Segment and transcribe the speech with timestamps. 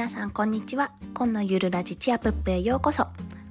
[0.00, 0.92] 皆さんこんにちは。
[1.12, 3.08] 今のゆるラジチアプップへようこそ。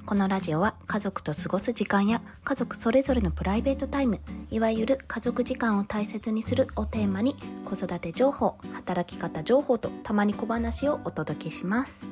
[0.07, 7.35] このラジオは家族と過ごす時間や家族それぞれのプライベートタイムいわゆる家族時間を大切にするをテーマに
[7.65, 12.09] 子育て情報働き方情報とたまに小話をお届けします。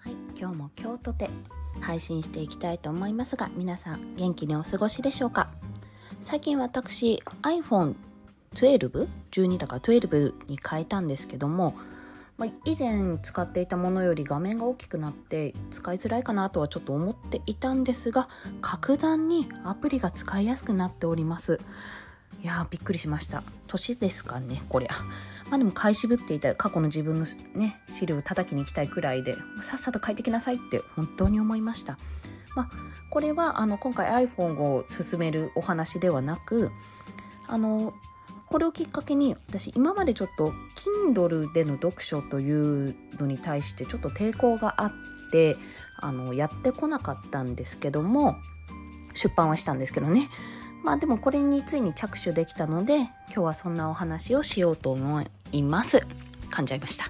[0.00, 1.30] はい今日も京都で
[1.80, 5.48] 配信していきたいと思いますが皆さん元気にお過ごしでしょうか？
[6.20, 11.74] 最近私 iPhone12?12 だから12に変えたんですけども
[12.38, 18.28] まあ、以前使っていたものより画面が大きくなって使いづらいかなとはちょっと思っていたんですが
[18.60, 21.58] 格段にアプリが使いやすくなっております。
[22.42, 23.42] いやーびっくりしました。
[23.66, 24.90] 年ですかねこりゃ。
[25.48, 31.98] まあでも買い渋っていた過去の自分のね資料を叩きに行きたいくらいでさっさと書いてきなさいって本当に思いました。
[32.54, 32.70] まあ
[33.10, 36.70] これはあの今回 iPhone を進めるお話ではなく
[37.48, 37.94] あの
[38.48, 40.52] これをきっかけに私今までちょっと
[41.12, 44.92] Kindle での読書というのに対してちょっと抵抗があっ
[45.32, 45.56] て
[45.98, 48.36] あのやってこなかったんですけども
[49.14, 50.28] 出版はしたんですけどね。
[50.84, 56.06] まあでもこれについに着手できたので今日はそんなお話をしようと思います。
[56.50, 57.06] 噛んじゃいました。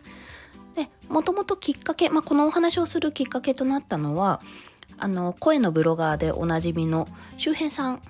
[0.74, 4.40] でもともときっかけ、まあ、このお話をするきっかけとなったのは
[4.98, 8.02] あの声のブロガーでおなじみの周平さん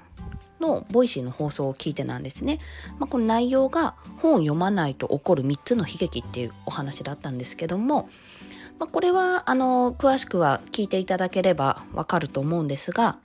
[0.61, 2.59] のボイシーの放送を聞いてなんですね。
[2.99, 8.09] まあ、この内容が本を読まないと起こる3つの悲劇っていうお話だったんですけども、
[8.79, 13.19] まあ、これはあの詳しくは聞いていただければわかると思うんですが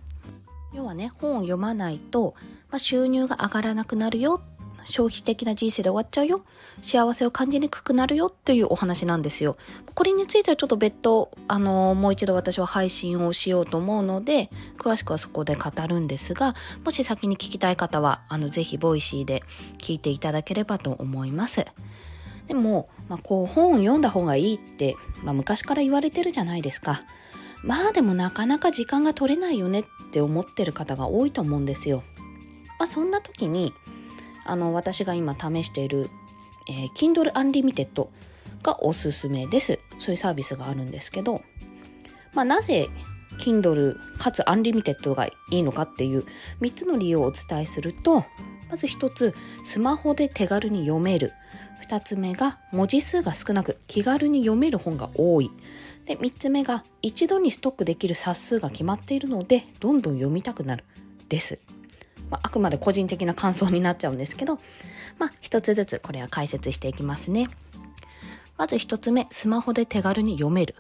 [0.73, 2.36] 要はね本を読まないと、
[2.70, 4.42] まあ、収入が上がらなくなるよ
[4.86, 6.44] 消費的な人生で終わっちゃうよ。
[6.82, 9.58] 幸せを感じにくくなるよっていうお話なんですよ。
[9.94, 19.44] これについてはちょっと別途、あの、もう一度私は配信をしようと思うので、詳しくはそこで語るんですが、もし先に聞きたい方は、あの、ぜひボイシーで
[19.78, 21.66] 聞いていただければと思います。
[22.48, 27.00] でも、まあ、こう、本を読んだ方がいいって、まあ、昔から言われてるじゃないですか。
[27.64, 32.04] まあでもなかなか時間が取れないよねって思ってる方が多いと思うんですよ。
[32.80, 33.73] まあ、そんな時に、
[34.46, 36.10] あの私が今試している、
[36.70, 38.08] えー、Kindle Unlimited
[38.64, 39.80] がおすすめです。
[40.00, 41.42] そういうサービスがあるんですけど、
[42.34, 42.90] まあ、なぜ
[43.40, 46.26] Kindle かつ Unlimited がいいのかっていう
[46.62, 48.26] 3つの理由をお伝えすると、
[48.70, 51.34] まず1つ、スマホで手軽に読める。
[51.88, 55.52] 2つ目が文字数が少なく気軽に読める本が多い。
[56.06, 60.86] で3つ目が一度にストックできる冊数が決まっているのでどんどん読みたくなる
[61.30, 61.60] です。
[62.31, 64.59] まあ、あくまで個人的な感想になっちゃうんですけど、
[65.19, 67.49] まあ、一つずつこれは解説していきますね。
[68.58, 70.75] まず一つ目、スマホで手軽に読める。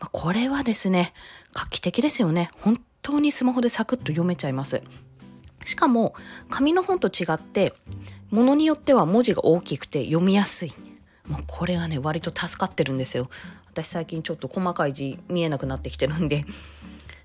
[0.00, 1.14] まあ、これはですね、
[1.54, 2.50] 画期的ですよね。
[2.60, 4.82] 本当にスマホでサクッと読めちゃいます。
[5.64, 6.14] しかも、
[6.50, 7.74] 紙の本と違って、
[8.30, 10.72] ものによっては文字が大きくて読みやすい。
[11.28, 13.28] もうこれがね、割と助かってるんですよ。
[13.66, 16.44] 私最近ちょっと細かい字見えなくなってきてるんで、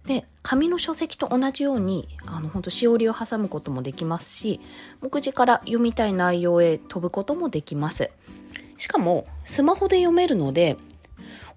[0.06, 4.60] で紙の書籍と同じようにあの本当しおりを挟むこともできますし
[5.02, 8.10] 目次から読みたい内容へ飛ぶこともできます。
[8.78, 10.76] しかもスマホで読めるので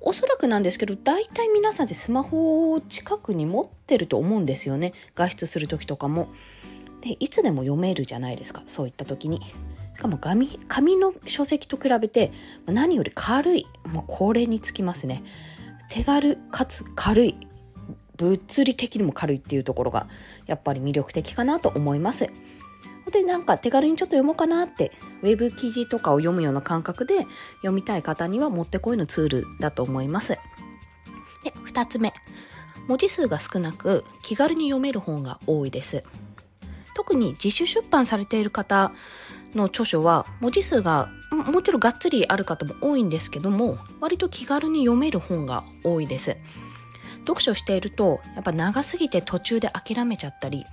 [0.06, 4.92] おそらくなんですけど大体皆さんでスマホを近くに持ってると思うんですよね。
[5.14, 6.28] 外出する時とかも。
[7.00, 9.40] でいつでも読めるじゃないですかそういった時に。
[9.94, 12.32] しかも紙紙の書籍と比べて
[12.66, 15.22] 何より軽いもうこれにつきますね。
[15.88, 17.36] 手軽かつ軽い
[18.16, 20.06] 物理的にも軽いっていうところが
[20.46, 22.28] やっぱり魅力的かなと思います。
[23.10, 24.90] でなんか手軽にちょっと読もうかなって
[25.22, 27.26] ウェブ記事とかを読むような感覚で
[27.56, 30.38] 読みたい方にはもってこいのツールだと思います。
[31.44, 32.12] で2つ目
[32.88, 36.02] 文字数が少なく気軽に読める本が多いです。
[36.94, 38.92] 特に自主出版されている方
[39.54, 46.36] の著書は文字数がもちろんがっつりある方も多いんですけども割と気軽に読める本が多いです。
[47.26, 50.66] 読書しているとやっぱ長すぎて途中で諦めちゃったり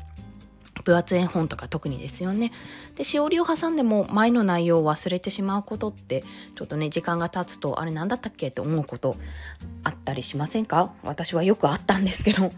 [0.84, 2.52] 分厚い本とか特にですよね。
[2.96, 6.24] で、しおりを挟んでも前の内容を忘れてしまうことって、
[6.56, 9.16] ちょっとね、時間が経つと、あれ何だったっけって思うこと
[9.84, 10.92] あったりしませんか？
[11.04, 12.52] 私はよくあったんですけど。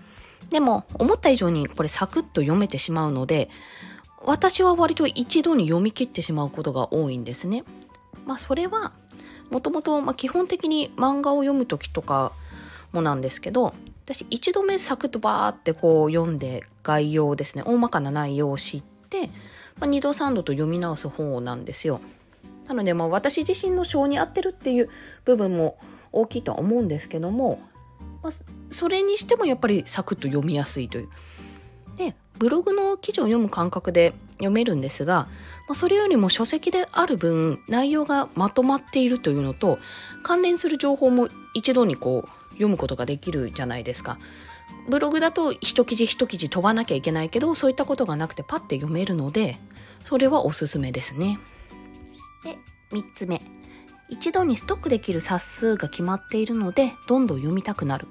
[0.49, 3.49] でも、思った以上にこれサクッと読めてしまうので、
[4.23, 7.65] 私は割と一度に読み切ってしまうことが多いんですね。
[8.25, 8.93] まあ、それは、
[9.49, 12.31] もともと、ま基本的に漫画を読む時とか
[12.93, 13.73] もなんですけど、
[14.03, 17.63] 私一度目サクッとバーってこう読んで概要ですね。
[17.65, 19.27] 大まかな内容を知って、
[19.79, 22.01] まあ、2度3度と読み直す方なんですよ。
[22.67, 24.89] なのでまあ私自身の性に合ってるっていう
[25.25, 25.77] 部分も
[26.11, 27.61] 大きいとは思うんですけども、
[28.21, 28.33] まあ、
[28.71, 31.09] それにしてもやっぱりサクッと読みやすいという。
[31.95, 35.27] でブログの記事を読む感覚で読めるんですが
[35.67, 39.79] まあ、それよりも書籍である分、内容がまとまっているというのと、
[40.21, 44.17] 関連する情報も一度にこう、読むことができるじゃないですか。
[44.87, 49.57] ブログだと一記事一記事飛ばなきゃいけないけど、そういったことがなくてパッて読めるので、
[50.03, 51.39] それはおすすめですね。
[52.43, 52.57] で、
[52.91, 53.41] 3つ目。
[54.09, 58.07] 一度にストックできる冊数が決まっているので、どんどん読みたくなる。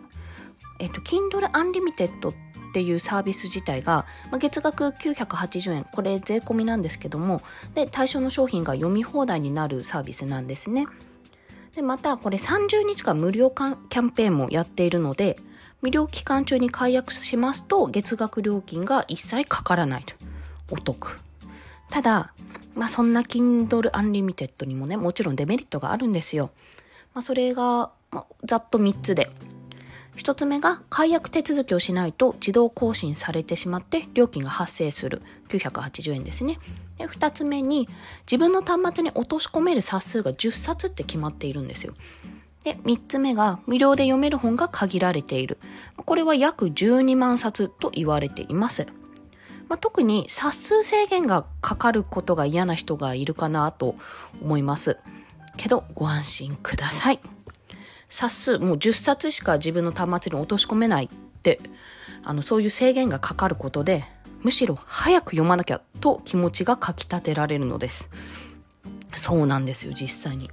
[0.78, 2.34] えっと、Kindle Unlimited っ
[2.72, 7.43] ていうサービス自体が、まあ、月額980円、これ税込みなんですけども、
[7.75, 10.87] で、対象の商品が読み放題になるサービスなんですね。
[11.75, 15.39] で、また、これ30日間無料キャンペーンもやっているので、
[15.81, 20.15] 無料期間中に解約しますと、月額料金が一切かからないと。
[20.71, 21.19] お得。
[21.91, 22.33] ただ、
[22.75, 26.51] まあそんな Kindle Unlimited にもね、もちろんデメリットがあるんですよ。
[27.15, 29.31] まあそれが、まあ、ざっと3つで。
[30.17, 36.59] 1つ目が解約手続きをしないと自動更新されてしまって料金が発生する980円ですね。
[36.99, 37.88] で2つ目に
[38.26, 41.94] 自分の端末に落とし込める冊数が10冊って決まっているんですよ。
[42.64, 45.59] で、3つ目が無料で読める本が限られている。
[45.97, 48.87] これは約12万冊と言われています。
[49.69, 53.94] まあ、特に冊数制限がかかることが嫌な人がいるかなと
[54.41, 54.99] 思います。
[55.56, 57.20] けどご安心ください。
[58.12, 61.61] 冊数、もう10冊しか自分の端末に落とし込めないって、
[62.23, 64.05] あの、そういう制限がかかることで、
[64.43, 68.11] むしろ早く読まなきゃと気持ちがかき立てられるのです。
[69.14, 70.50] そうなんですよ、実際に。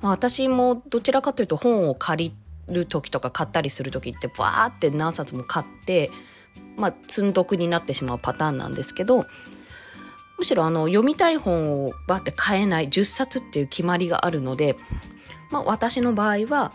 [0.00, 2.32] まあ、私もどちらかというと本を借
[2.68, 6.10] りる時とか買ったりする時ってバーって何冊も買って、
[6.76, 9.26] まあ、積んどくになってしまうパターンなんですけど、
[10.38, 14.76] むしろあの読みたい本をバーって買えない10冊っていう決まりがあるので、
[15.50, 16.72] まあ、私の場合は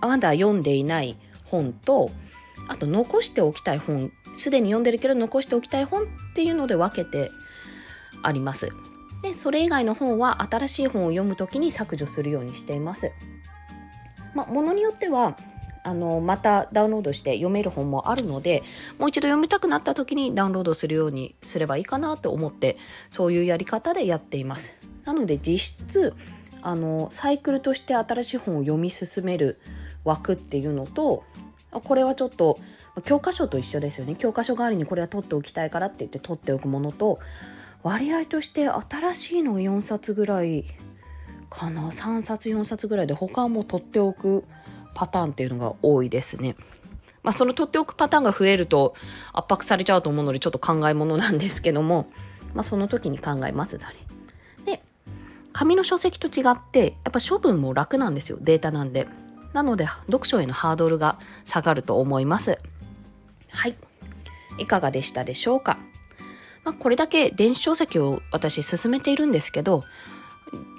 [0.00, 2.10] まだ読んでいない本と
[2.68, 7.30] あと残しておきたい本すでに読んでるけど残しておきたい本っていうので分けて
[8.22, 8.70] あります。
[9.22, 13.12] でそれ以外の本は新しい本を読む時に削除するようにしています。
[14.34, 15.36] まあものによっては
[15.84, 18.62] あのまたダウンロードして読める本もあるので
[18.98, 22.76] もう一度読みたくなった時にダウンロードするようにすればいいかなと思って
[23.10, 24.74] そういうやり方でやっています。
[25.04, 26.14] なので実質
[26.62, 29.58] あのサイクルとして新しい本を読み進める
[30.04, 31.24] 枠っていうのと
[31.70, 32.58] これはちょっと
[33.04, 37.18] 教科書と一緒ですよね教科書代わりにこれは取っておきたいからって言って取っておくものと
[37.82, 40.64] 割合として新しいの4冊ぐらい
[41.50, 44.44] かな3冊4冊ぐらいで他はもう取っておく
[44.94, 46.56] パターンっていうのが多いですね。
[47.22, 48.94] まあその取っておくパターンが増えると
[49.32, 52.06] 圧迫されちゃうと思うのでちょっと考えものなんですけども、
[52.54, 53.96] まあその時に考えます、それ。
[54.64, 54.82] で、
[55.52, 59.06] 紙の書籍と違って、やっぱ処分も楽なんですよ、データなんで。
[59.52, 62.58] なので、読書へのハードルが下がると思います。
[63.50, 63.76] はい。
[64.58, 65.78] いかがでしたでしょうか？
[66.64, 69.84] まあ、これだけ電子書籍を私進めているんですけど、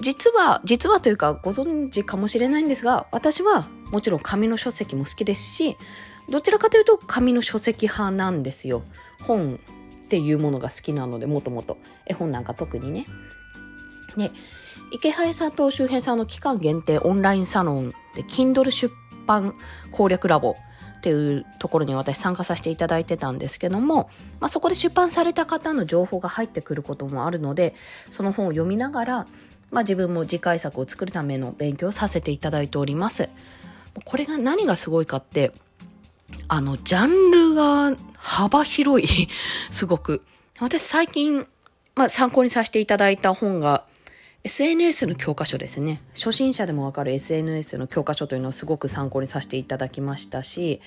[0.01, 5.75] 実は、実はというかご存知かもしれないんですが、私はもちろん紙の書籍も好きですし、
[6.29, 8.83] どちらかというと紙の書籍派なんですよ。
[9.21, 9.59] 本
[10.05, 11.77] っていうものが好きなので、もともと。
[12.05, 13.07] 絵本なんか特にね。
[14.15, 14.31] で、
[14.93, 18.93] 池早さんと周平さんの期間限定オンラインサロンで Kindle 出
[19.25, 19.55] 版
[19.89, 20.55] 攻略ラボ
[20.97, 24.07] っていうところに私参加させていただいてたんですけども、
[24.39, 27.73] まあ、そこで出版された方の情報が入ってくることもあるので
[28.11, 29.27] その本を読みながら、
[29.71, 33.29] まあ、自分も次回作を作るための勉強をさせていただいております。
[34.05, 35.51] これが何がすごいかって
[36.47, 39.27] あのジャンルが幅広い。
[39.71, 40.21] すごく。
[40.59, 41.47] 私最近、
[41.95, 43.85] まあ、参考にさせていただいた本が
[44.45, 46.01] SNS の教科書ですね。
[46.15, 50.81] 初心者でもわかる SNS の教科書というのをすごく参考にさせていただきましたし、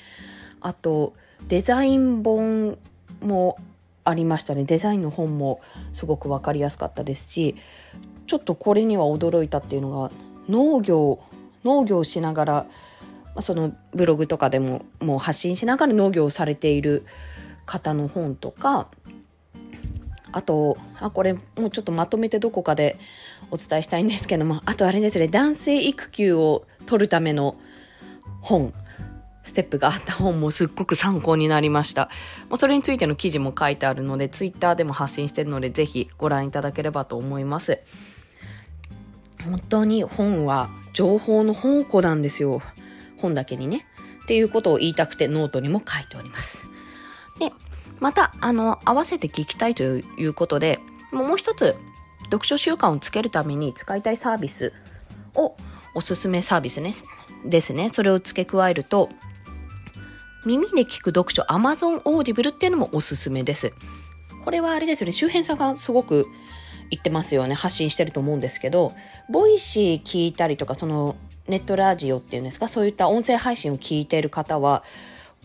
[0.60, 1.14] あと、
[1.48, 2.76] デザイン本
[3.22, 3.56] も
[4.04, 4.64] ありましたね。
[4.64, 5.60] デザインの本も
[5.94, 7.56] すごくわかりやすかったですし、
[8.26, 10.10] ちょっとこれには驚いたっていうのが、
[10.50, 11.20] 農業、
[11.64, 12.66] 農業しながら、
[13.40, 17.06] そのブログとかでももう発信しながら農業をされている
[17.64, 18.88] 方の本とか、
[20.32, 22.98] あと、あ、これもうちょっとまとめてどこかで
[23.50, 27.56] お伝えしたいんですけども、あとあれですね、男性育休を取るための
[28.40, 28.72] 本、
[29.44, 32.10] ステップがあった本もすっごく参考になりました。
[32.48, 37.78] もうそれについての記事も書いてあるので、ツイッターでも発信してるので、ぜひご覧いただければと思います。
[39.44, 42.60] 本当に本は情報の宝庫なんですよ。
[43.18, 43.86] 本だけにね。
[44.24, 46.64] っていうことを言いたくてノートにも書いております。
[48.00, 50.80] また、あの、合わせて聞きたいということで、
[51.12, 51.76] もう一つ、
[52.24, 54.72] 読書習慣をつけるために使いたいサービス
[55.34, 55.56] を
[55.94, 56.92] おすすめサービスね、
[57.44, 57.90] ですね。
[57.92, 59.08] それを付け加えると、
[60.44, 63.72] 耳で聞く読書 Amazon Audible っていうのもおすすめです。
[64.44, 66.26] これはあれですよね、周辺さんがすごく
[66.90, 67.54] 言ってますよね。
[67.54, 68.92] 発信してると思うんですけど、
[69.28, 71.16] ボイシー聞いたりとか、その
[71.48, 74.84] ネットラジオっていうんですか、そういった音声配信を聞いている方は、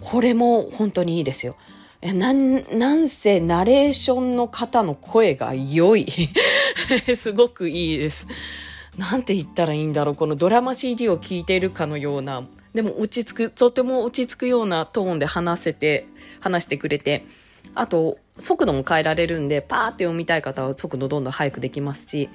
[0.01, 1.55] これも本当にいいですよ。
[2.01, 6.07] なん、なんせナレーションの方の声が良い。
[7.15, 8.27] すごくいいです。
[8.97, 10.15] なんて言ったらいいんだろう。
[10.15, 12.43] このドラマ CD を聞いているかのような、
[12.73, 16.07] でも落ち着く、とても落ち着くようなトーンで話せて、
[16.39, 17.25] 話してくれて、
[17.75, 22.29] あと、速度も変えられるんで、パーって読みたい方は速度どんどん速くできますし、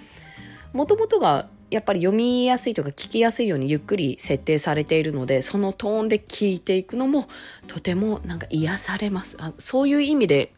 [0.72, 7.28] もともとがやっぱり読みやすいとか聞きやすいようにゆっくり設定されているので、そのトーンで聞いていくのも
[7.66, 9.36] とてもなんか癒されます。
[9.40, 10.52] あそういう意味で、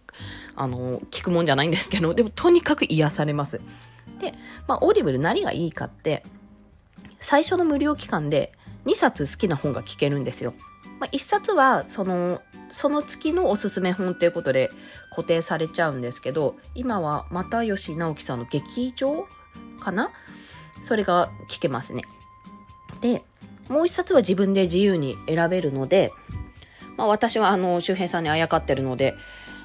[0.54, 3.60] あの、聞くもんじゃないんですけど、でもとにかく癒されます。
[4.20, 4.34] で、
[4.66, 6.24] まあ、 Audible 何がいいかって、
[7.20, 8.52] 最初の無料期間で
[8.84, 10.54] 2冊好きな本が聞けるんですよ。
[11.00, 14.70] まあ、1冊は、その、その月のおすすめ本っていうことで
[15.10, 19.26] 固定されちゃうんですけど、今は又吉直樹さんの劇場
[19.80, 20.10] かな
[20.86, 22.02] それが聞けますね。
[23.00, 23.22] で、
[23.68, 26.12] もう一冊は自分で自由に選べるので、
[26.96, 29.14] まあ私はあの、周平さんにあやかってるので、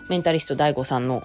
[0.10, 1.24] メンタリスト DAIGO さんの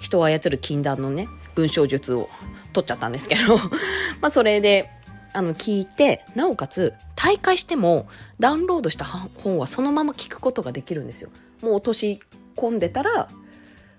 [0.00, 2.28] 人を操る禁断のね、文章術を
[2.72, 3.58] 取っちゃったんですけど
[4.20, 4.90] まあそれで、
[5.32, 8.08] あの、聞いて、なおかつ、退会しても、
[8.40, 11.30] ダウンロードした本はそのまま聞くことができるんですよ。
[11.62, 12.20] もう落とし
[12.56, 13.28] 込んでたら、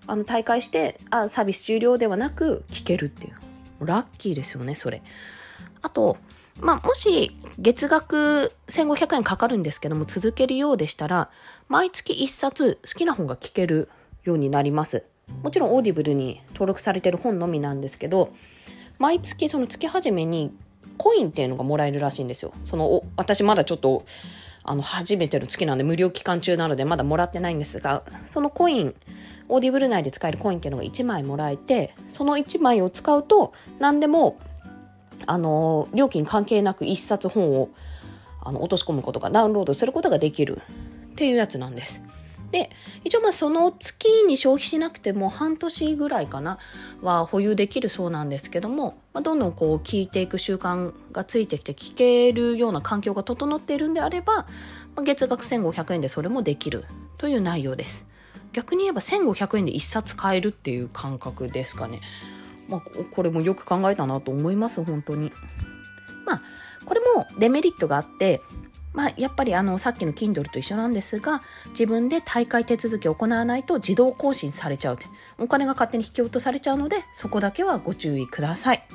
[0.05, 3.33] あの、退会して、あ、サービス終了ではなく、聞けるっていう。
[3.79, 5.01] ラッキーですよね、それ。
[5.81, 6.17] あと、
[6.59, 11.29] まあ、もし月額1500円かかるんですけども続けるようでしたら、
[11.67, 13.89] 毎月1冊好きな本が聞ける
[14.23, 15.03] ようになります。
[15.41, 18.33] もちろん Audible に登録されてる本のみなんですけど、
[18.99, 20.55] 毎月その月始めに
[20.97, 22.53] コインっていうのがもらえるらしいんですよ。
[22.63, 24.05] その、私まだちょっと、
[24.63, 28.95] あの、初めての月なんで無料期間中なのでまだもらってないんですが、そのコイン、
[29.49, 34.37] Audible 内で使えるコインっていうのが1枚もらえて、その1枚を使うと、何でも、
[35.25, 37.69] あの、料金関係なく1冊本を
[38.41, 40.61] あの落とし込むことが、ダウンロードすることができる
[41.11, 42.01] っていうやつなんです。
[42.53, 42.69] で、
[43.03, 46.59] 一応まあその月に消費しなくても半年ぐらいかな
[47.01, 54.45] は保有できるそうなんですけども、まあ、どんどんこう聞いていく習慣がついてきて聞けるような環境が整っているんであれば、ま
[54.97, 56.85] あ、月額1500円でそれもできる
[57.17, 58.05] という内容です。
[58.53, 61.99] 逆に言えば1500円で1冊買えるっていう感覚ですかね。
[62.67, 65.31] まあ、これもよく考えたなと思います、本当に。
[66.25, 66.41] まあ、
[66.85, 68.41] これもデメリットがあって、
[68.93, 71.41] まあ、やっぱりあの、さっきの Kindle と一緒なんですが、
[71.71, 74.99] 自分で大会手続きを行わないと自動更新されちゃう。
[75.39, 78.87] お金が勝手に引き落とされちゃうので、そこだけはご注意ください。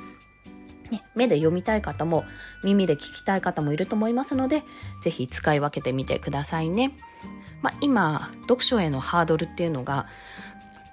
[0.89, 2.23] ね、目で読みたい方も、
[2.63, 4.63] 耳で聞きたい方もいると思いますので、
[5.03, 6.97] ぜひ使い分けてみてくださいね。
[7.61, 10.07] まあ、今、読書へのハードルっていうのが、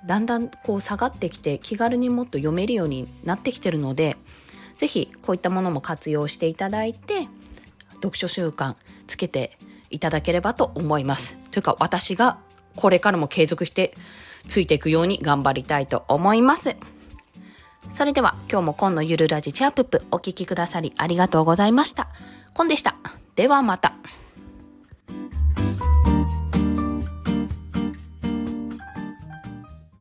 [0.07, 4.17] だんだんこう下がってきて、気軽にもっと読めるようになってきてるので、
[4.77, 7.29] ぜひこういったものも活用していただいて、
[7.97, 8.75] 読書習慣
[9.07, 9.59] つけて
[9.91, 11.37] いただければと思います。
[11.51, 12.39] というか私が
[12.75, 13.95] これからも継続して
[14.49, 16.77] ついていくように頑張りたいと思います。
[17.89, 22.09] それでは今日も今のゆるラジチャープップお聴きくださりありがとうございました。
[22.53, 22.97] コンでした。
[23.35, 23.95] ではまた。